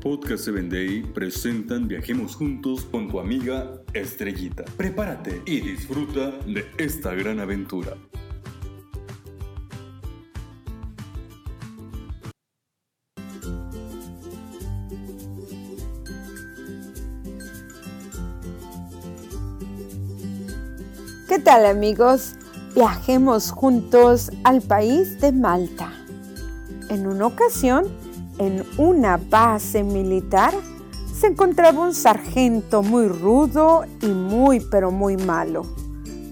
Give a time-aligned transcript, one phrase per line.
[0.00, 4.64] Podcast 7 Day presentan Viajemos Juntos con tu amiga Estrellita.
[4.78, 7.98] Prepárate y disfruta de esta gran aventura.
[21.28, 22.36] ¿Qué tal amigos?
[22.74, 25.92] Viajemos juntos al país de Malta.
[26.88, 27.84] En una ocasión,
[28.40, 30.54] en una base militar,
[31.14, 35.66] se encontraba un sargento muy rudo y muy pero muy malo.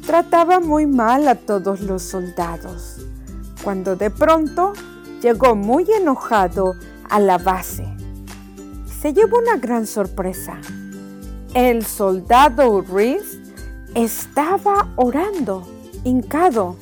[0.06, 2.96] Trataba muy mal a todos los soldados,
[3.62, 4.72] cuando de pronto
[5.20, 6.76] llegó muy enojado
[7.10, 7.84] a la base.
[9.02, 10.58] Se llevó una gran sorpresa.
[11.52, 13.42] El soldado Reese
[13.94, 15.68] estaba orando,
[16.04, 16.76] hincado.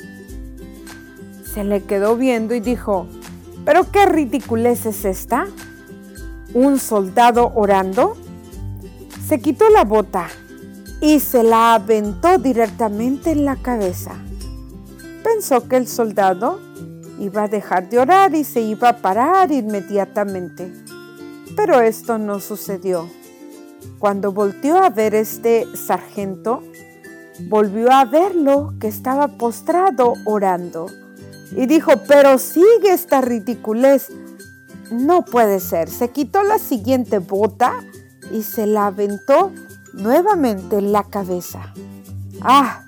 [1.53, 3.09] Se le quedó viendo y dijo,
[3.67, 5.49] ¿pero qué ridiculez es esta?
[6.55, 8.17] ¿Un soldado orando?
[9.27, 10.29] Se quitó la bota
[11.01, 14.13] y se la aventó directamente en la cabeza.
[15.25, 16.61] Pensó que el soldado
[17.19, 20.73] iba a dejar de orar y se iba a parar inmediatamente.
[21.57, 23.11] Pero esto no sucedió.
[23.99, 26.63] Cuando volteó a ver este sargento,
[27.49, 30.87] volvió a verlo que estaba postrado orando
[31.53, 34.09] y dijo, pero sigue esta ridiculez.
[34.91, 35.89] No puede ser.
[35.89, 37.73] Se quitó la siguiente bota
[38.33, 39.53] y se la aventó
[39.93, 41.73] nuevamente en la cabeza.
[42.41, 42.85] Ah,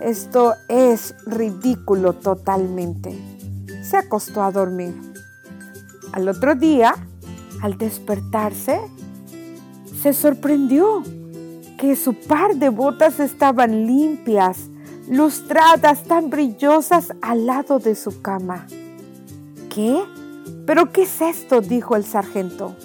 [0.00, 3.16] esto es ridículo totalmente.
[3.82, 4.94] Se acostó a dormir.
[6.12, 6.94] Al otro día,
[7.62, 8.80] al despertarse,
[10.00, 11.02] se sorprendió
[11.78, 14.69] que su par de botas estaban limpias,
[15.08, 18.66] lustradas, tan brillosas al lado de su cama.
[19.74, 20.02] ¿Qué?
[20.66, 21.60] ¿Pero qué es esto?
[21.60, 22.76] dijo el sargento.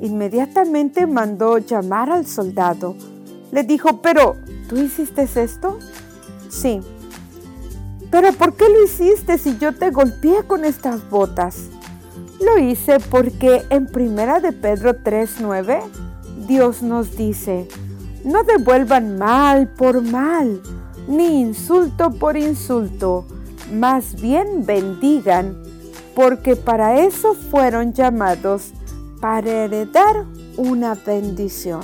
[0.00, 2.96] Inmediatamente mandó llamar al soldado.
[3.52, 4.36] Le dijo, pero,
[4.68, 5.78] ¿tú hiciste esto?
[6.48, 6.80] Sí.
[8.10, 11.68] Pero ¿por qué lo hiciste si yo te golpeé con estas botas?
[12.40, 15.80] Lo hice porque en Primera de Pedro 3:9
[16.46, 17.66] Dios nos dice,
[18.24, 20.60] no devuelvan mal por mal,
[21.08, 23.24] ni insulto por insulto,
[23.72, 25.56] más bien bendigan,
[26.14, 28.72] porque para eso fueron llamados,
[29.20, 30.24] para heredar
[30.56, 31.80] una bendición.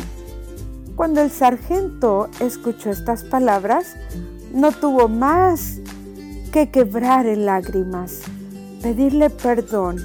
[0.96, 3.94] Cuando el sargento escuchó estas palabras,
[4.52, 5.80] no tuvo más
[6.52, 8.20] que quebrar en lágrimas,
[8.82, 9.96] pedirle perdón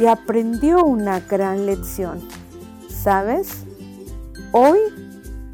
[0.00, 2.20] y aprendió una gran lección.
[2.88, 3.64] ¿Sabes?
[4.52, 4.78] Hoy